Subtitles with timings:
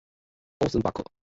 [0.61, 1.03] 欧森巴克。